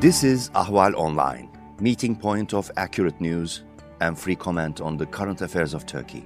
This 0.00 0.24
is 0.24 0.48
Ahval 0.54 0.94
Online, 0.94 1.50
meeting 1.78 2.16
point 2.16 2.54
of 2.54 2.70
accurate 2.78 3.20
news 3.20 3.64
and 4.00 4.18
free 4.18 4.34
comment 4.34 4.80
on 4.80 4.96
the 4.96 5.04
current 5.04 5.42
affairs 5.42 5.74
of 5.74 5.84
Turkey. 5.84 6.24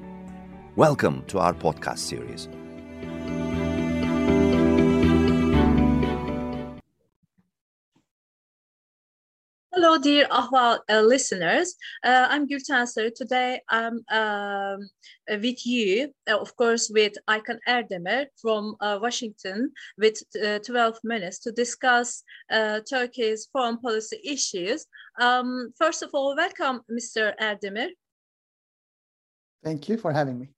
Welcome 0.76 1.24
to 1.26 1.40
our 1.40 1.52
podcast 1.52 1.98
series. 1.98 2.48
Hello, 9.84 9.98
dear 9.98 10.26
Ahval 10.30 10.78
uh, 10.88 11.02
listeners. 11.02 11.76
Uh, 12.02 12.26
I'm 12.30 12.48
Gülten 12.48 12.86
Sarı. 12.86 13.12
Today 13.14 13.60
I'm 13.68 14.00
um, 14.10 14.88
with 15.28 15.66
you, 15.66 16.10
uh, 16.26 16.38
of 16.40 16.56
course, 16.56 16.88
with 16.88 17.12
Aykan 17.28 17.58
Erdemir 17.68 18.28
from 18.40 18.76
uh, 18.80 18.98
Washington 19.02 19.72
with 19.98 20.22
uh, 20.42 20.58
12 20.60 21.00
minutes 21.04 21.38
to 21.40 21.52
discuss 21.52 22.24
Turkey's 22.50 23.46
foreign 23.52 23.76
policy 23.76 24.18
issues. 24.24 24.86
Um, 25.20 25.74
first 25.76 26.02
of 26.02 26.08
all, 26.14 26.34
welcome, 26.34 26.80
Mr. 26.90 27.34
Erdemir. 27.38 27.88
Thank 29.62 29.90
you 29.90 29.98
for 29.98 30.14
having 30.14 30.38
me. 30.38 30.53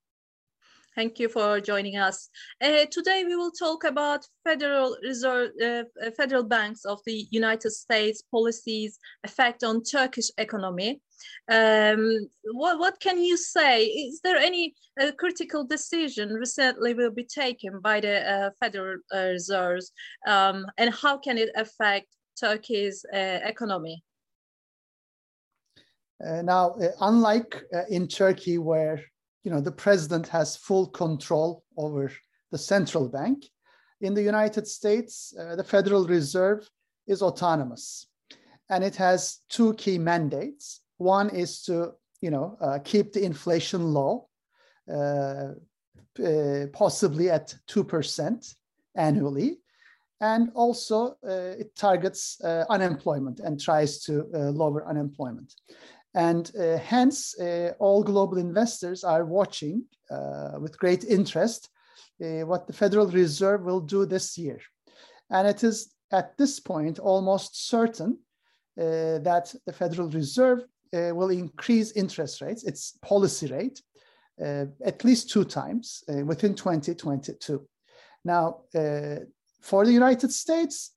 Thank 0.97 1.19
you 1.19 1.29
for 1.29 1.61
joining 1.61 1.99
us. 1.99 2.31
Uh, 2.59 2.87
today 2.91 3.23
we 3.27 3.37
will 3.37 3.51
talk 3.51 3.85
about 3.85 4.27
Federal 4.45 4.97
Reserve, 5.03 5.51
uh, 5.63 5.83
Federal 6.17 6.43
Banks 6.43 6.87
of 6.87 7.01
the 7.05 7.27
United 7.31 7.73
States 7.73 8.23
policies 8.31 8.99
effect 9.23 9.63
on 9.63 9.83
Turkish 9.83 10.31
economy. 10.39 11.03
Um, 11.53 12.31
what, 12.45 12.79
what 12.79 12.99
can 12.99 13.21
you 13.21 13.37
say? 13.37 13.85
Is 13.85 14.23
there 14.25 14.39
any 14.39 14.75
uh, 14.99 15.13
critical 15.19 15.65
decision 15.67 16.31
recently 16.31 16.95
will 16.95 17.11
be 17.11 17.25
taken 17.25 17.79
by 17.81 18.01
the 18.01 18.17
uh, 18.27 18.51
Federal 18.59 18.97
Reserves, 19.13 19.93
um, 20.27 20.65
and 20.79 20.95
how 20.95 21.19
can 21.19 21.37
it 21.37 21.51
affect 21.57 22.07
Turkey's 22.41 23.05
uh, 23.13 23.41
economy? 23.45 24.03
Uh, 26.27 26.41
now, 26.41 26.75
unlike 27.03 27.63
in 27.91 28.09
Turkey, 28.09 28.57
where 28.57 29.03
you 29.47 29.53
know, 29.53 29.61
the 29.61 29.71
president 29.71 30.27
has 30.27 30.57
full 30.57 30.89
control 30.89 31.63
over 31.77 32.11
the 32.51 32.59
central 32.59 33.09
bank. 33.09 33.45
In 34.01 34.13
the 34.13 34.23
United 34.23 34.67
States, 34.67 35.33
uh, 35.39 35.55
the 35.55 35.63
Federal 35.63 36.05
Reserve 36.05 36.69
is 37.07 37.23
autonomous 37.23 38.09
and 38.71 38.83
it 38.83 38.97
has 38.97 39.43
two 39.49 39.75
key 39.75 39.99
mandates. 39.99 40.81
One 40.97 41.31
is 41.31 41.63
to, 41.63 41.93
you 42.21 42.33
know, 42.33 42.59
uh, 42.61 42.81
keep 42.83 43.13
the 43.13 43.23
inflation 43.23 43.95
low, 43.95 44.29
uh, 44.93 45.53
uh 46.25 46.67
possibly 46.73 47.31
at 47.31 47.55
2% 47.69 48.55
annually. 48.97 49.61
And 50.21 50.51
also 50.57 51.19
uh, 51.23 51.61
it 51.63 51.77
targets 51.77 52.41
uh, 52.43 52.65
unemployment 52.69 53.39
and 53.39 53.61
tries 53.61 54.01
to 54.07 54.25
lower 54.33 54.89
unemployment. 54.89 55.55
And 56.17 56.51
uh, 56.59 56.79
hence, 56.79 57.39
uh, 57.39 57.75
all 57.79 58.03
global 58.03 58.39
investors 58.39 59.05
are 59.05 59.27
watching 59.27 59.85
uh, 60.11 60.53
with 60.59 60.79
great 60.79 61.05
interest 61.05 61.69
uh, 62.25 62.41
what 62.47 62.67
the 62.67 62.73
Federal 62.73 63.07
Reserve 63.07 63.65
will 63.65 63.81
do 63.81 64.07
this 64.07 64.39
year. 64.39 64.59
And 65.29 65.47
it 65.47 65.63
is 65.63 65.93
at 66.11 66.35
this 66.39 66.59
point 66.59 66.99
almost 66.99 67.69
certain 67.69 68.19
uh, 68.81 69.21
that 69.21 69.55
the 69.67 69.75
Federal 69.75 70.09
Reserve 70.09 70.61
uh, 70.95 71.15
will 71.15 71.29
increase 71.29 71.93
interest 71.93 72.41
rates, 72.41 72.65
its 72.65 72.99
policy 73.03 73.49
rate, 73.49 73.83
at 74.39 75.05
least 75.05 75.31
two 75.31 75.45
times 75.45 76.05
within 76.09 76.55
2022. 76.55 77.67
Now, 78.25 78.61
for 79.63 79.85
the 79.85 79.93
United 79.93 80.31
States, 80.31 80.93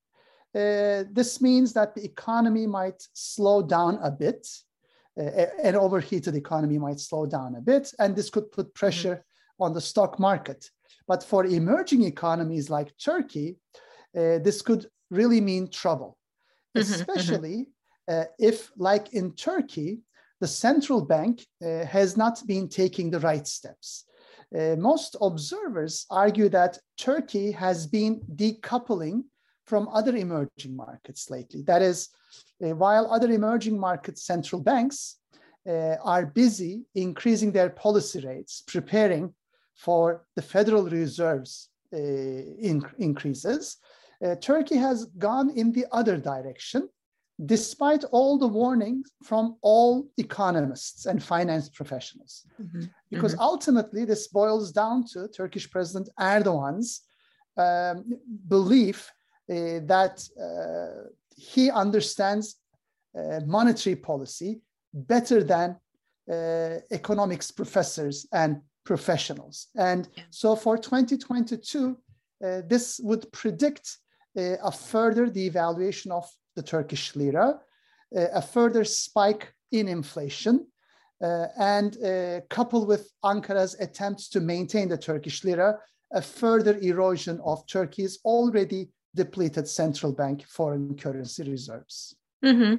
this 0.54 1.42
means 1.42 1.72
that 1.74 1.96
the 1.96 2.04
economy 2.04 2.68
might 2.68 3.02
slow 3.14 3.62
down 3.62 3.98
a 4.04 4.12
bit 4.12 4.46
an 5.20 5.76
overheated 5.76 6.36
economy 6.36 6.78
might 6.78 7.00
slow 7.00 7.26
down 7.26 7.56
a 7.56 7.62
bit, 7.62 7.94
and 8.00 8.16
this 8.16 8.30
could 8.30 8.52
put 8.52 8.74
pressure 8.74 9.16
mm-hmm. 9.16 9.64
on 9.64 9.74
the 9.74 9.82
stock 9.82 10.20
market. 10.20 10.70
But 11.08 11.24
for 11.24 11.46
emerging 11.46 12.04
economies 12.04 12.70
like 12.70 12.98
Turkey, 12.98 13.58
uh, 14.16 14.40
this 14.40 14.62
could 14.62 14.88
really 15.10 15.42
mean 15.42 15.70
trouble, 15.70 16.18
mm-hmm, 16.78 16.82
mm-hmm. 16.82 16.94
especially 16.94 17.68
uh, 18.08 18.26
if, 18.38 18.72
like 18.78 19.14
in 19.14 19.34
Turkey, 19.34 20.00
the 20.40 20.48
central 20.48 21.02
bank 21.04 21.46
uh, 21.64 21.86
has 21.86 22.16
not 22.16 22.42
been 22.48 22.70
taking 22.70 23.12
the 23.12 23.20
right 23.20 23.46
steps. 23.48 24.06
Uh, 24.58 24.76
most 24.78 25.16
observers 25.22 26.06
argue 26.10 26.50
that 26.50 26.78
Turkey 26.98 27.52
has 27.52 27.86
been 27.86 28.22
decoupling 28.36 29.24
from 29.70 29.88
other 30.00 30.16
emerging 30.16 30.76
markets 30.76 31.30
lately. 31.30 31.62
That 31.72 31.84
is, 31.92 32.10
uh, 32.64 32.76
while 32.84 33.06
other 33.14 33.32
emerging 33.40 33.78
market 33.80 34.18
central 34.18 34.62
banks 34.72 34.98
uh, 35.68 35.96
are 36.14 36.26
busy 36.26 36.74
increasing 36.96 37.52
their 37.52 37.70
policy 37.86 38.20
rates, 38.32 38.64
preparing 38.76 39.26
for 39.76 40.26
the 40.36 40.42
Federal 40.42 40.86
Reserve's 41.02 41.70
uh, 41.94 41.98
in 42.70 42.78
increases, 42.98 43.78
uh, 44.26 44.36
Turkey 44.50 44.78
has 44.88 45.06
gone 45.28 45.50
in 45.62 45.72
the 45.72 45.86
other 46.00 46.18
direction, 46.18 46.90
despite 47.46 48.04
all 48.16 48.34
the 48.40 48.54
warnings 48.62 49.08
from 49.24 49.46
all 49.62 49.92
economists 50.18 51.06
and 51.06 51.24
finance 51.34 51.70
professionals. 51.70 52.34
Mm-hmm. 52.62 52.86
Because 53.14 53.34
mm-hmm. 53.34 53.52
ultimately, 53.52 54.04
this 54.04 54.28
boils 54.28 54.72
down 54.72 55.06
to 55.12 55.28
Turkish 55.28 55.70
President 55.70 56.10
Erdogan's 56.20 57.02
um, 57.56 57.98
belief 58.48 59.12
that 59.50 60.28
uh, 60.40 61.10
he 61.36 61.72
understands 61.72 62.58
uh, 63.18 63.40
monetary 63.46 63.96
policy 63.96 64.62
better 64.94 65.44
than 65.44 65.76
economics 66.92 67.50
professors 67.50 68.28
and 68.32 68.62
professionals. 68.86 69.68
And 69.76 70.08
so 70.30 70.56
for 70.56 70.78
2022, 70.78 71.98
this 72.40 73.00
would 73.04 73.32
predict 73.32 73.98
a 74.36 74.72
further 74.72 75.26
devaluation 75.26 76.12
of 76.12 76.30
the 76.56 76.62
Turkish 76.62 77.16
lira, 77.16 77.60
a 78.14 78.44
further 78.44 78.84
spike 78.84 79.52
in 79.72 79.88
inflation, 79.88 80.68
uh, 81.22 81.48
and 81.58 81.98
uh, 82.04 82.42
coupled 82.50 82.88
with 82.88 83.12
Ankara's 83.26 83.76
attempts 83.80 84.30
to 84.30 84.40
maintain 84.40 84.88
the 84.88 84.98
Turkish 84.98 85.44
lira, 85.44 85.78
a 86.14 86.22
further 86.22 86.78
erosion 86.80 87.42
of 87.44 87.66
Turkey's 87.68 88.20
already 88.24 88.90
depleted 89.16 89.68
central 89.68 90.14
bank 90.14 90.46
foreign 90.48 90.96
currency 90.96 91.44
reserves. 91.44 92.16
Mm-hmm. 92.44 92.76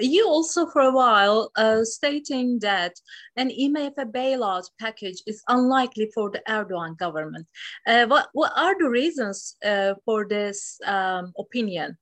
You 0.00 0.26
also, 0.26 0.66
for 0.66 0.82
a 0.82 0.92
while, 0.92 1.50
uh, 1.56 1.84
stating 1.84 2.58
that 2.60 2.94
an 3.36 3.48
IMF 3.48 3.94
bailout 4.12 4.64
package 4.80 5.22
is 5.26 5.40
unlikely 5.48 6.10
for 6.12 6.30
the 6.30 6.42
Erdogan 6.48 6.98
government. 6.98 7.46
Uh, 7.86 8.06
what, 8.06 8.28
what 8.32 8.52
are 8.56 8.76
the 8.76 8.88
reasons 8.88 9.56
uh, 9.64 9.94
for 10.04 10.26
this 10.26 10.80
um, 10.84 11.32
opinion? 11.38 11.96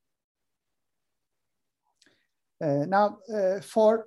Uh, 2.62 2.86
now, 2.86 3.18
uh, 3.34 3.60
for 3.60 4.06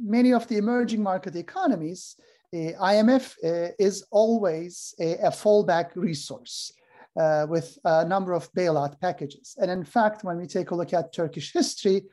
many 0.00 0.32
of 0.32 0.46
the 0.46 0.56
emerging 0.56 1.02
market 1.02 1.34
economies, 1.34 2.16
IMF 2.54 3.34
uh, 3.44 3.72
is 3.78 4.06
always 4.10 4.94
a, 5.00 5.14
a 5.14 5.30
fallback 5.30 5.90
resource 5.94 6.72
uh, 7.16 7.46
with 7.48 7.78
a 7.84 8.04
number 8.04 8.32
of 8.32 8.52
bailout 8.52 9.00
packages. 9.00 9.56
And 9.58 9.70
in 9.70 9.84
fact, 9.84 10.24
when 10.24 10.36
we 10.36 10.46
take 10.46 10.70
a 10.70 10.74
look 10.74 10.92
at 10.92 11.12
Turkish 11.12 11.52
history, 11.52 12.04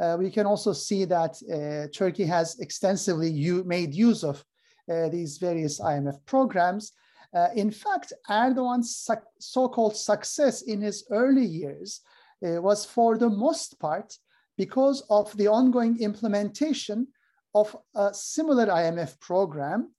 uh, 0.00 0.16
we 0.18 0.30
can 0.30 0.46
also 0.46 0.72
see 0.72 1.04
that 1.04 1.36
uh, 1.42 1.88
Turkey 1.96 2.24
has 2.24 2.58
extensively 2.58 3.32
made 3.64 3.94
use 3.94 4.24
of 4.24 4.44
uh, 4.90 5.08
these 5.08 5.36
various 5.38 5.80
IMF 5.80 6.24
programs. 6.24 6.92
Uh, 7.34 7.48
in 7.54 7.70
fact, 7.70 8.12
Erdogan's 8.28 9.08
so-called 9.38 9.96
success 9.96 10.62
in 10.62 10.80
his 10.80 11.06
early 11.10 11.44
years 11.44 12.00
uh, 12.44 12.60
was 12.60 12.84
for 12.84 13.18
the 13.18 13.28
most 13.28 13.78
part 13.78 14.16
because 14.56 15.02
of 15.10 15.34
the 15.36 15.46
ongoing 15.46 16.00
implementation 16.00 17.06
of 17.54 17.76
a 17.94 18.12
similar 18.12 18.66
IMF 18.66 19.18
program, 19.20 19.90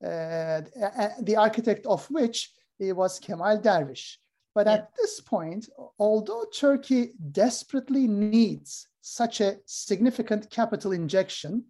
the 0.00 1.36
architect 1.38 1.86
of 1.86 2.06
which 2.10 2.52
it 2.80 2.96
was 2.96 3.18
Kemal 3.18 3.58
Dervish. 3.58 4.18
But 4.54 4.66
yeah. 4.66 4.74
at 4.74 4.90
this 4.96 5.20
point, 5.20 5.68
although 5.98 6.44
Turkey 6.52 7.12
desperately 7.30 8.08
needs 8.08 8.88
such 9.00 9.40
a 9.40 9.58
significant 9.66 10.50
capital 10.50 10.92
injection, 10.92 11.64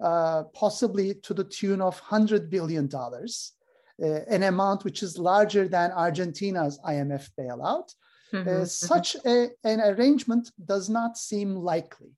uh, 0.00 0.44
possibly 0.52 1.14
to 1.14 1.32
the 1.32 1.44
tune 1.44 1.80
of 1.80 2.00
$100 2.02 2.50
billion, 2.50 2.90
uh, 2.94 4.06
an 4.28 4.42
amount 4.42 4.84
which 4.84 5.02
is 5.02 5.18
larger 5.18 5.68
than 5.68 5.90
Argentina's 5.92 6.78
IMF 6.86 7.30
bailout, 7.38 7.94
uh, 8.32 8.36
mm-hmm. 8.36 8.62
uh, 8.62 8.64
such 8.64 9.16
a, 9.24 9.48
an 9.64 9.80
arrangement 9.80 10.50
does 10.64 10.90
not 10.90 11.16
seem 11.16 11.54
likely. 11.56 12.10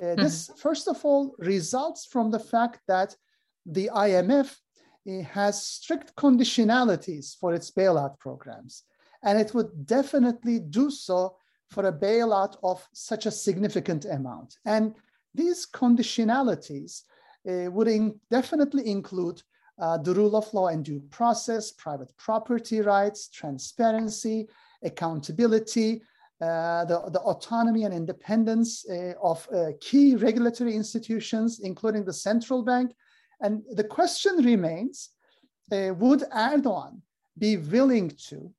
Uh, 0.00 0.06
mm-hmm. 0.06 0.22
This, 0.22 0.50
first 0.56 0.88
of 0.88 1.04
all, 1.04 1.34
results 1.38 2.06
from 2.06 2.30
the 2.30 2.40
fact 2.40 2.80
that 2.88 3.14
the 3.66 3.90
IMF 3.94 4.56
has 5.06 5.62
strict 5.62 6.14
conditionalities 6.16 7.36
for 7.36 7.54
its 7.54 7.70
bailout 7.70 8.18
programs. 8.18 8.84
And 9.22 9.38
it 9.38 9.54
would 9.54 9.86
definitely 9.86 10.58
do 10.58 10.90
so 10.90 11.36
for 11.70 11.86
a 11.86 11.92
bailout 11.92 12.56
of 12.62 12.86
such 12.92 13.26
a 13.26 13.30
significant 13.30 14.04
amount. 14.04 14.56
And 14.64 14.94
these 15.34 15.66
conditionalities 15.66 17.02
uh, 17.48 17.70
would 17.70 17.88
in 17.88 18.20
definitely 18.30 18.88
include 18.88 19.42
uh, 19.80 19.98
the 19.98 20.14
rule 20.14 20.36
of 20.36 20.52
law 20.52 20.68
and 20.68 20.84
due 20.84 21.00
process, 21.10 21.72
private 21.72 22.12
property 22.18 22.80
rights, 22.80 23.28
transparency, 23.28 24.48
accountability, 24.84 26.02
uh, 26.40 26.84
the, 26.84 27.00
the 27.10 27.20
autonomy 27.20 27.84
and 27.84 27.94
independence 27.94 28.84
uh, 28.90 29.14
of 29.22 29.48
uh, 29.54 29.66
key 29.80 30.16
regulatory 30.16 30.74
institutions, 30.74 31.60
including 31.60 32.04
the 32.04 32.12
central 32.12 32.62
bank. 32.62 32.92
And 33.42 33.62
the 33.72 33.84
question 33.84 34.36
remains, 34.44 35.10
uh, 35.70 35.92
would 35.98 36.20
Erdogan 36.32 37.02
be 37.38 37.56
willing 37.56 38.10
to 38.28 38.52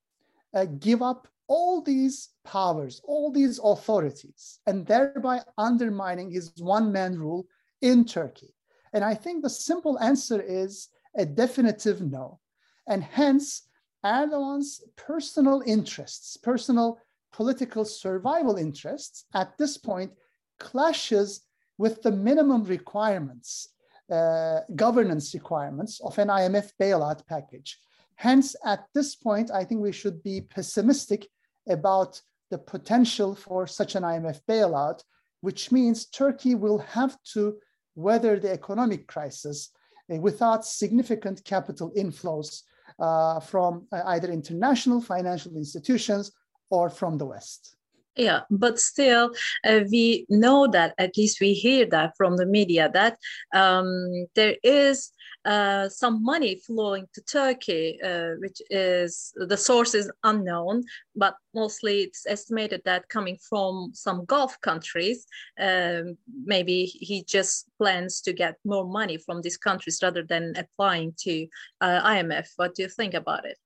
give 0.80 1.02
up 1.02 1.28
all 1.48 1.82
these 1.82 2.30
powers, 2.44 3.02
all 3.06 3.32
these 3.32 3.60
authorities, 3.64 4.60
and 4.68 4.86
thereby 4.86 5.42
undermining 5.58 6.30
his 6.32 6.52
one 6.58 6.92
man 6.92 7.18
rule 7.18 7.48
in 7.82 8.06
Turkey? 8.06 8.54
And 8.94 9.04
I 9.04 9.16
think 9.16 9.42
the 9.42 9.50
simple 9.50 10.00
answer 10.00 10.42
is 10.42 10.90
a 11.16 11.26
definitive 11.26 12.02
no. 12.02 12.40
And 12.88 13.04
hence, 13.04 13.64
Erdogan's 14.06 14.84
personal 14.96 15.64
interests, 15.66 16.38
personal 16.38 17.00
political 17.32 17.86
survival 17.86 18.58
interests 18.58 19.26
at 19.34 19.58
this 19.58 19.78
point 19.78 20.12
clashes 20.60 21.42
with 21.78 22.02
the 22.02 22.12
minimum 22.12 22.64
requirements, 22.66 23.70
uh, 24.12 24.60
governance 24.76 25.34
requirements 25.34 26.00
of 26.02 26.18
an 26.18 26.28
IMF 26.28 26.72
bailout 26.80 27.26
package. 27.28 27.80
Hence, 28.16 28.56
at 28.66 28.86
this 28.94 29.16
point, 29.16 29.52
I 29.52 29.64
think 29.64 29.82
we 29.82 29.92
should 29.92 30.22
be 30.24 30.42
pessimistic 30.42 31.28
about 31.68 32.22
the 32.52 32.58
potential 32.58 33.36
for 33.36 33.66
such 33.66 33.96
an 33.96 34.04
IMF 34.04 34.42
bailout, 34.48 35.04
which 35.42 35.72
means 35.72 36.06
Turkey 36.06 36.56
will 36.56 36.80
have 36.80 37.18
to 37.34 37.58
weather 37.96 38.40
the 38.40 38.52
economic 38.52 39.08
crisis 39.08 39.70
uh, 40.12 40.18
without 40.18 40.66
significant 40.66 41.44
capital 41.44 41.92
inflows 41.98 42.64
uh, 43.00 43.40
from 43.40 43.88
uh, 43.92 44.02
either 44.08 44.30
international 44.32 45.02
financial 45.02 45.56
institutions 45.56 46.32
or 46.70 46.90
from 46.90 47.18
the 47.18 47.26
West. 47.26 47.76
Yeah, 48.16 48.42
but 48.52 48.80
still, 48.80 49.32
uh, 49.66 49.80
we 49.92 50.28
know 50.30 50.68
that, 50.68 50.94
at 51.00 51.18
least 51.18 51.42
we 51.42 51.54
hear 51.54 51.88
that 51.88 52.14
from 52.16 52.38
the 52.38 52.46
media, 52.46 52.92
that 52.94 53.18
um, 53.56 54.28
there 54.36 54.56
is 54.62 55.12
uh, 55.46 55.90
some 55.90 56.24
money 56.24 56.62
flowing 56.66 57.08
to 57.16 57.22
Turkey, 57.22 58.00
uh, 58.04 58.34
which 58.38 58.62
is 58.70 59.34
the 59.36 59.58
source 59.58 59.96
is 59.96 60.12
unknown, 60.24 60.84
but 61.16 61.36
mostly 61.56 62.02
it's 62.02 62.28
estimated 62.28 62.82
that 62.86 63.10
coming 63.10 63.38
from 63.50 63.90
some 63.96 64.26
Gulf 64.26 64.62
countries. 64.62 65.26
Um, 65.60 66.16
maybe 66.46 66.86
he 66.86 67.24
just 67.24 67.68
plans 67.80 68.22
to 68.22 68.34
get 68.34 68.58
more 68.64 68.86
money 68.86 69.18
from 69.18 69.42
these 69.42 69.58
countries 69.58 70.00
rather 70.04 70.22
than 70.24 70.54
applying 70.56 71.14
to 71.22 71.48
uh, 71.82 72.02
IMF. 72.04 72.50
What 72.58 72.76
do 72.76 72.84
you 72.84 72.90
think 72.90 73.16
about 73.16 73.46
it? 73.46 73.58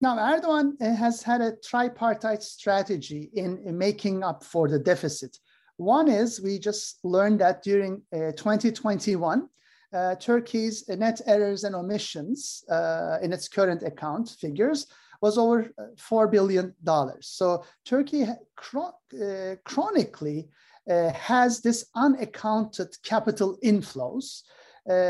Now, 0.00 0.16
Erdogan 0.16 0.80
uh, 0.80 0.94
has 0.94 1.22
had 1.22 1.40
a 1.40 1.56
tripartite 1.56 2.42
strategy 2.42 3.30
in, 3.34 3.58
in, 3.66 3.76
making 3.76 4.22
up 4.22 4.44
for 4.44 4.68
the 4.68 4.78
deficit. 4.78 5.36
One 5.76 6.08
is 6.08 6.40
we 6.40 6.58
just 6.60 7.00
learned 7.02 7.40
that 7.40 7.62
during 7.64 8.02
uh, 8.12 8.32
2021, 8.36 9.48
uh, 9.92 10.14
Turkey's 10.16 10.88
net 10.88 11.20
errors 11.26 11.64
and 11.64 11.74
omissions 11.74 12.62
uh, 12.70 13.18
in 13.22 13.32
its 13.32 13.48
current 13.48 13.82
account 13.82 14.36
figures 14.40 14.86
was 15.20 15.36
over 15.36 15.68
uh, 15.78 15.82
$4 15.96 16.30
billion. 16.30 16.74
So 17.20 17.64
Turkey 17.84 18.26
chron 18.54 18.92
uh, 19.20 19.56
chronically 19.64 20.48
has 20.86 21.60
this 21.60 21.86
unaccounted 21.96 22.96
capital 23.02 23.58
inflows, 23.62 24.42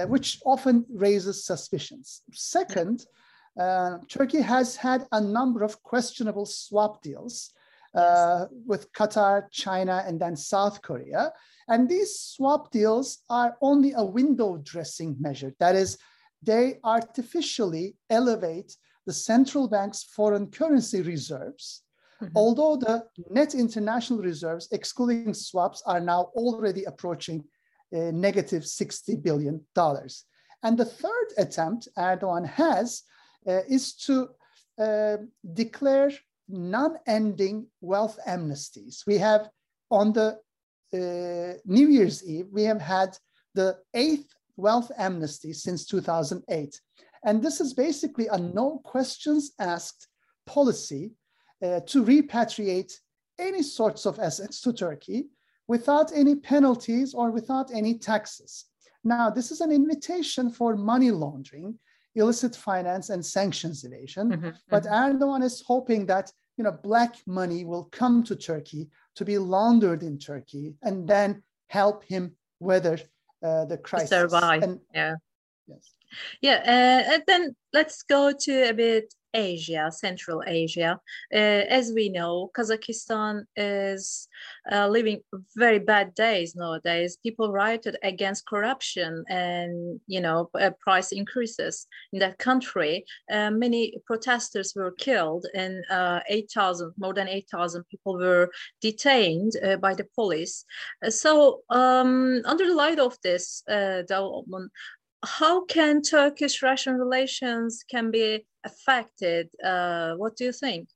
which 0.08 0.40
often 0.44 0.84
raises 0.90 1.44
suspicions. 1.44 2.22
Second, 2.32 3.06
uh, 3.58 3.98
Turkey 4.08 4.40
has 4.40 4.76
had 4.76 5.06
a 5.12 5.20
number 5.20 5.64
of 5.64 5.82
questionable 5.82 6.46
swap 6.46 7.02
deals 7.02 7.52
uh, 7.94 8.46
with 8.66 8.92
Qatar, 8.92 9.50
China, 9.50 10.04
and 10.06 10.20
then 10.20 10.36
South 10.36 10.82
Korea. 10.82 11.32
And 11.68 11.88
these 11.88 12.20
swap 12.20 12.70
deals 12.70 13.18
are 13.28 13.56
only 13.60 13.92
a 13.96 14.04
window 14.04 14.58
dressing 14.62 15.16
measure. 15.18 15.54
That 15.58 15.74
is, 15.74 15.98
they 16.42 16.78
artificially 16.84 17.96
elevate 18.10 18.76
the 19.06 19.12
central 19.12 19.68
bank's 19.68 20.04
foreign 20.04 20.50
currency 20.50 21.02
reserves, 21.02 21.82
mm-hmm. 22.22 22.36
although 22.36 22.76
the 22.76 23.04
net 23.30 23.54
international 23.54 24.20
reserves, 24.20 24.68
excluding 24.70 25.34
swaps, 25.34 25.82
are 25.86 26.00
now 26.00 26.30
already 26.36 26.84
approaching 26.84 27.42
uh, 27.94 28.10
negative 28.12 28.62
$60 28.62 29.22
billion. 29.22 29.60
And 30.62 30.76
the 30.76 30.84
third 30.84 31.28
attempt 31.38 31.88
Erdogan 31.96 32.46
has 32.46 33.02
uh, 33.02 33.17
is 33.68 33.94
to 33.94 34.28
uh, 34.78 35.16
declare 35.54 36.10
non-ending 36.48 37.66
wealth 37.80 38.18
amnesties. 38.26 39.06
We 39.06 39.18
have 39.18 39.48
on 39.90 40.12
the 40.12 40.38
uh, 40.92 41.58
New 41.66 41.88
Year's 41.88 42.24
Eve, 42.24 42.46
we 42.52 42.64
have 42.64 42.80
had 42.80 43.16
the 43.54 43.76
eighth 43.94 44.32
wealth 44.56 44.90
amnesty 44.96 45.52
since 45.52 45.84
2008. 45.86 46.80
And 47.24 47.42
this 47.42 47.60
is 47.60 47.74
basically 47.74 48.28
a 48.28 48.38
no 48.38 48.80
questions 48.84 49.52
asked 49.58 50.08
policy 50.46 51.12
uh, 51.62 51.80
to 51.80 52.04
repatriate 52.04 52.92
any 53.38 53.62
sorts 53.62 54.06
of 54.06 54.18
assets 54.18 54.60
to 54.62 54.72
Turkey 54.72 55.28
without 55.66 56.12
any 56.14 56.34
penalties 56.34 57.14
or 57.14 57.30
without 57.30 57.70
any 57.72 57.98
taxes. 57.98 58.64
Now, 59.04 59.30
this 59.30 59.50
is 59.50 59.60
an 59.60 59.70
invitation 59.70 60.50
for 60.50 60.76
money 60.76 61.10
laundering 61.10 61.78
illicit 62.18 62.54
finance 62.56 63.10
and 63.10 63.24
sanctions 63.24 63.84
evasion. 63.84 64.30
Mm-hmm, 64.30 64.50
but 64.68 64.84
mm-hmm. 64.84 65.16
Erdogan 65.16 65.42
is 65.42 65.62
hoping 65.66 66.06
that 66.06 66.32
you 66.56 66.64
know 66.64 66.72
black 66.72 67.16
money 67.26 67.64
will 67.64 67.84
come 67.84 68.22
to 68.24 68.36
Turkey 68.36 68.88
to 69.16 69.24
be 69.24 69.38
laundered 69.38 70.02
in 70.02 70.18
Turkey 70.18 70.74
and 70.82 71.08
then 71.08 71.42
help 71.68 72.04
him 72.04 72.32
weather 72.60 72.98
uh, 73.42 73.64
the 73.64 73.78
crisis. 73.78 74.10
Survive. 74.10 74.62
And, 74.62 74.80
yeah. 74.94 75.14
Yes. 75.66 75.94
Yeah, 76.40 76.62
uh, 76.64 77.12
and 77.14 77.22
then 77.26 77.54
let's 77.72 78.02
go 78.02 78.32
to 78.32 78.70
a 78.70 78.72
bit 78.72 79.12
Asia, 79.34 79.90
Central 79.92 80.42
Asia. 80.46 81.00
Uh, 81.32 81.64
as 81.68 81.92
we 81.94 82.08
know, 82.08 82.50
Kazakhstan 82.56 83.44
is 83.56 84.28
uh, 84.72 84.88
living 84.88 85.20
very 85.56 85.78
bad 85.78 86.14
days 86.14 86.54
nowadays. 86.54 87.18
People 87.22 87.52
rioted 87.52 87.96
against 88.02 88.46
corruption 88.46 89.24
and, 89.28 90.00
you 90.06 90.20
know, 90.20 90.50
uh, 90.58 90.70
price 90.80 91.12
increases 91.12 91.86
in 92.12 92.18
that 92.20 92.38
country. 92.38 93.04
Uh, 93.30 93.50
many 93.50 93.94
protesters 94.06 94.72
were 94.74 94.92
killed 94.92 95.46
and 95.54 95.84
uh, 95.90 96.20
8,000, 96.28 96.92
more 96.98 97.14
than 97.14 97.28
8,000 97.28 97.84
people 97.88 98.18
were 98.18 98.50
detained 98.80 99.52
uh, 99.62 99.76
by 99.76 99.94
the 99.94 100.06
police. 100.14 100.64
so 101.08 101.60
um, 101.70 102.40
under 102.44 102.66
the 102.66 102.74
light 102.74 102.98
of 102.98 103.16
this 103.22 103.62
development, 103.66 104.70
how 105.24 105.64
can 105.64 106.02
Turkish-Russian 106.02 106.94
relations 106.94 107.84
can 107.90 108.10
be 108.10 108.46
affected? 108.64 109.48
Uh, 109.64 110.14
what 110.14 110.36
do 110.36 110.44
you 110.44 110.52
think? 110.52 110.88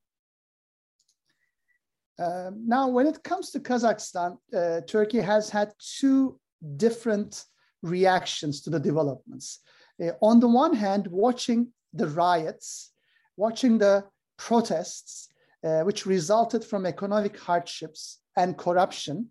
Uh, 2.18 2.50
now, 2.54 2.88
when 2.88 3.06
it 3.06 3.22
comes 3.24 3.50
to 3.50 3.58
Kazakhstan, 3.58 4.36
uh, 4.54 4.80
Turkey 4.86 5.20
has 5.20 5.50
had 5.50 5.72
two 5.98 6.38
different 6.76 7.44
reactions 7.82 8.60
to 8.62 8.70
the 8.70 8.78
developments. 8.78 9.60
Uh, 10.00 10.12
on 10.20 10.38
the 10.38 10.48
one 10.48 10.74
hand, 10.74 11.06
watching 11.08 11.72
the 11.92 12.06
riots, 12.06 12.92
watching 13.36 13.78
the 13.78 14.04
protests, 14.36 15.28
uh, 15.64 15.82
which 15.82 16.06
resulted 16.06 16.64
from 16.64 16.86
economic 16.86 17.38
hardships 17.38 18.20
and 18.36 18.56
corruption, 18.56 19.28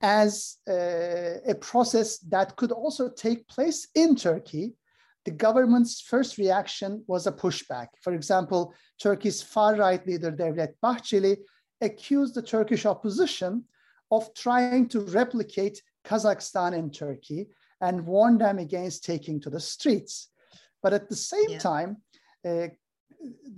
as 0.00 0.56
uh, 0.68 1.38
a 1.46 1.54
process 1.60 2.18
that 2.18 2.56
could 2.56 2.72
also 2.72 3.08
take 3.08 3.46
place 3.48 3.88
in 3.94 4.16
Turkey, 4.16 4.74
the 5.24 5.30
government's 5.30 6.00
first 6.00 6.36
reaction 6.36 7.04
was 7.06 7.26
a 7.26 7.32
pushback. 7.32 7.88
For 8.02 8.12
example, 8.12 8.74
Turkey's 9.00 9.40
far 9.40 9.76
right 9.76 10.04
leader, 10.06 10.32
Devlet 10.32 10.74
Bahçeli, 10.82 11.36
accused 11.80 12.34
the 12.34 12.42
Turkish 12.42 12.86
opposition 12.86 13.64
of 14.10 14.34
trying 14.34 14.88
to 14.88 15.00
replicate 15.00 15.80
Kazakhstan 16.04 16.76
in 16.76 16.90
Turkey 16.90 17.48
and 17.80 18.04
warned 18.04 18.40
them 18.40 18.58
against 18.58 19.04
taking 19.04 19.40
to 19.40 19.50
the 19.50 19.60
streets. 19.60 20.28
But 20.82 20.92
at 20.92 21.08
the 21.08 21.16
same 21.16 21.50
yeah. 21.50 21.58
time, 21.58 21.96
uh, 22.44 22.68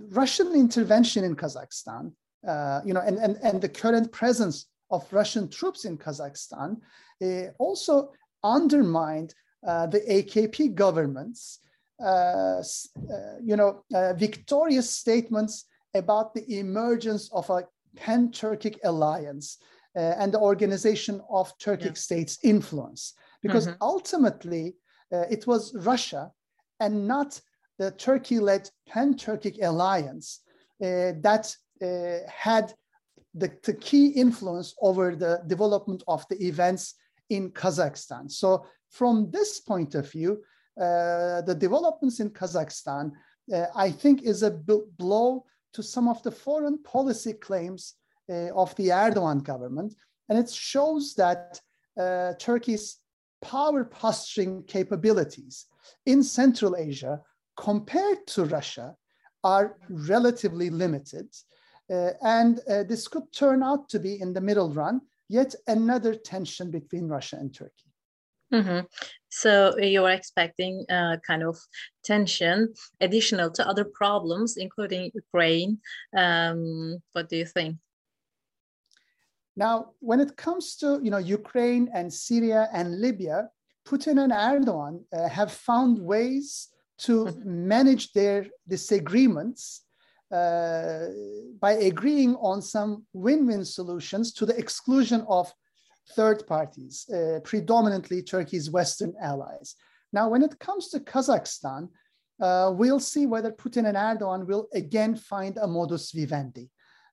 Russian 0.09 0.53
intervention 0.53 1.23
in 1.23 1.35
Kazakhstan, 1.35 2.13
uh, 2.47 2.81
you 2.85 2.93
know, 2.93 3.01
and, 3.01 3.17
and, 3.17 3.37
and 3.41 3.61
the 3.61 3.69
current 3.69 4.11
presence 4.11 4.67
of 4.91 5.11
Russian 5.11 5.49
troops 5.49 5.85
in 5.85 5.97
Kazakhstan 5.97 6.77
uh, 7.23 7.51
also 7.59 8.11
undermined 8.43 9.33
uh, 9.67 9.87
the 9.87 10.01
AKP 10.01 10.75
government's, 10.75 11.59
uh, 12.03 12.61
uh 12.61 12.61
you 13.43 13.55
know, 13.55 13.83
victorious 14.15 14.89
statements 14.89 15.65
about 15.93 16.33
the 16.33 16.59
emergence 16.59 17.31
of 17.31 17.49
a 17.49 17.63
pan 17.95 18.29
Turkic 18.29 18.77
alliance 18.83 19.57
and 19.95 20.33
the 20.33 20.39
organization 20.39 21.21
of 21.29 21.57
Turkic 21.57 21.85
yeah. 21.85 21.93
states' 21.93 22.39
influence. 22.43 23.13
Because 23.41 23.67
mm-hmm. 23.67 23.81
ultimately, 23.81 24.75
it 25.11 25.47
was 25.47 25.73
Russia 25.73 26.31
and 26.81 27.07
not 27.07 27.39
the 27.77 27.91
Turkey 27.91 28.39
led 28.39 28.69
pan 28.87 29.13
Turkic 29.15 29.63
alliance 29.63 30.41
uh, 30.83 31.15
that 31.21 31.55
uh, 31.81 32.17
had 32.27 32.73
the, 33.35 33.51
the, 33.63 33.73
key 33.73 34.07
influence 34.07 34.73
over 34.81 35.15
the 35.15 35.41
development 35.47 36.03
of 36.07 36.25
the 36.29 36.41
events 36.43 36.95
in 37.29 37.51
Kazakhstan. 37.51 38.31
So, 38.31 38.65
from 38.89 39.29
this 39.31 39.59
point 39.59 39.95
of 39.95 40.09
view, 40.09 40.43
uh, 40.79 41.41
the 41.41 41.55
developments 41.57 42.19
in 42.19 42.29
Kazakhstan, 42.29 43.11
uh, 43.53 43.65
I 43.75 43.91
think, 43.91 44.23
is 44.23 44.43
a 44.43 44.51
blow 44.51 45.45
to 45.73 45.83
some 45.83 46.07
of 46.07 46.23
the 46.23 46.31
foreign 46.31 46.81
policy 46.83 47.33
claims 47.33 47.95
uh, 48.29 48.51
of 48.55 48.75
the 48.75 48.89
Erdogan 48.89 49.43
government. 49.43 49.95
And 50.29 50.39
it 50.39 50.49
shows 50.49 51.13
that 51.15 51.59
uh, 51.99 52.33
Turkey's 52.39 52.97
power 53.41 53.83
posturing 53.83 54.63
capabilities 54.63 55.65
in 56.05 56.23
Central 56.23 56.75
Asia 56.75 57.21
compared 57.57 58.25
to 58.27 58.45
Russia 58.45 58.95
are 59.43 59.77
relatively 59.89 60.69
limited. 60.69 61.27
Uh, 61.91 62.11
and 62.21 62.59
uh, 62.69 62.83
this 62.83 63.07
could 63.07 63.31
turn 63.31 63.61
out 63.61 63.89
to 63.89 63.99
be, 63.99 64.19
in 64.19 64.33
the 64.33 64.41
middle 64.41 64.71
run, 64.71 65.01
yet 65.29 65.53
another 65.67 66.15
tension 66.15 66.71
between 66.71 67.07
Russia 67.07 67.37
and 67.39 67.53
Turkey. 67.53 67.91
Mm-hmm. 68.53 68.85
So 69.29 69.77
you're 69.77 70.09
expecting 70.11 70.85
a 70.89 71.19
kind 71.25 71.43
of 71.43 71.57
tension 72.03 72.73
additional 73.01 73.51
to 73.51 73.67
other 73.67 73.83
problems, 73.83 74.57
including 74.57 75.11
Ukraine. 75.13 75.79
Um, 76.15 77.01
what 77.13 77.29
do 77.29 77.37
you 77.37 77.45
think? 77.45 77.77
Now, 79.57 79.91
when 79.99 80.19
it 80.19 80.35
comes 80.37 80.75
to 80.77 80.99
you 81.01 81.11
know 81.11 81.17
Ukraine 81.17 81.89
and 81.93 82.13
Syria 82.13 82.69
and 82.73 83.01
Libya, 83.01 83.49
Putin 83.87 84.23
and 84.23 84.31
Erdogan 84.31 85.03
uh, 85.13 85.29
have 85.29 85.51
found 85.51 85.99
ways 85.99 86.69
to 86.99 87.25
mm-hmm. 87.25 87.67
manage 87.67 88.13
their 88.13 88.47
disagreements 88.67 89.84
uh, 90.31 91.07
by 91.59 91.73
agreeing 91.73 92.35
on 92.35 92.61
some 92.61 93.05
win-win 93.13 93.63
solutions 93.63 94.33
to 94.33 94.45
the 94.45 94.57
exclusion 94.57 95.25
of 95.27 95.51
third 96.15 96.45
parties, 96.47 97.07
uh, 97.09 97.39
predominantly 97.43 98.21
Turkey's 98.21 98.69
Western 98.69 99.13
allies. 99.21 99.75
Now, 100.13 100.29
when 100.29 100.43
it 100.43 100.59
comes 100.59 100.89
to 100.89 100.99
Kazakhstan, 100.99 101.89
uh, 102.41 102.71
we'll 102.75 102.99
see 102.99 103.25
whether 103.25 103.51
Putin 103.51 103.87
and 103.87 103.97
Erdogan 103.97 104.45
will 104.45 104.67
again 104.73 105.15
find 105.15 105.57
a 105.57 105.67
modus 105.67 106.11
vivendi. 106.11 106.69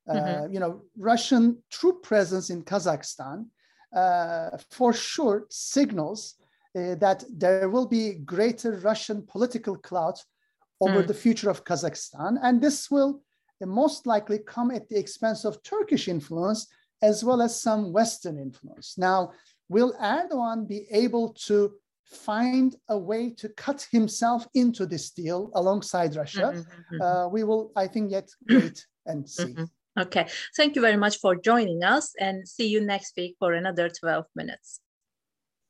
Uh, 0.09 0.15
mm-hmm. 0.15 0.53
You 0.53 0.61
know, 0.61 0.83
Russian 0.99 1.63
troop 1.71 2.03
presence 2.03 2.51
in 2.51 2.65
Kazakhstan 2.65 3.47
uh, 3.95 4.51
for 4.71 4.93
sure 4.93 5.47
signals 5.49 6.35
uh, 6.77 6.97
that 6.97 7.25
there 7.31 7.69
will 7.69 7.87
be 7.87 8.15
greater 8.15 8.79
Russian 8.79 9.25
political 9.27 9.77
clout 9.77 10.25
over 10.83 11.03
mm. 11.03 11.07
the 11.07 11.15
future 11.15 11.49
of 11.49 11.65
Kazakhstan, 11.65 12.39
and 12.43 12.61
this 12.61 12.91
will 12.91 13.23
most 13.67 14.07
likely 14.07 14.39
come 14.39 14.71
at 14.71 14.89
the 14.89 14.99
expense 14.99 15.45
of 15.45 15.63
Turkish 15.63 16.09
influence 16.09 16.67
as 17.03 17.25
well 17.25 17.43
as 17.43 17.61
some 17.61 17.93
Western 17.93 18.39
influence. 18.39 18.97
Now, 18.99 19.33
will 19.69 19.93
Erdogan 20.01 20.69
be 20.69 20.87
able 20.91 21.35
to 21.47 21.73
find 22.05 22.77
a 22.89 22.99
way 22.99 23.31
to 23.31 23.49
cut 23.51 23.87
himself 23.91 24.47
into 24.55 24.87
this 24.87 25.11
deal 25.11 25.51
alongside 25.55 26.17
Russia? 26.17 26.53
Mm-hmm, 26.55 26.95
mm-hmm. 26.95 27.03
Uh, 27.03 27.29
we 27.29 27.45
will, 27.45 27.73
I 27.77 27.87
think, 27.89 28.11
yet 28.11 28.29
wait 28.49 28.87
and 29.07 29.29
see. 29.29 29.55
Mm-hmm. 29.55 30.01
Okay. 30.01 30.27
Thank 30.57 30.77
you 30.77 30.83
very 30.83 30.97
much 30.97 31.19
for 31.19 31.37
joining 31.37 31.83
us 31.83 32.15
and 32.19 32.49
see 32.49 32.69
you 32.69 32.81
next 32.81 33.15
week 33.17 33.37
for 33.39 33.53
another 33.53 33.91
12 33.91 34.25
minutes. 34.35 34.81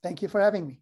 Thank 0.02 0.22
you 0.22 0.28
for 0.28 0.40
having 0.40 0.66
me. 0.66 0.81